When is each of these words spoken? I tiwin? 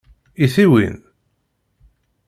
I 0.43 0.47
tiwin? 0.53 0.97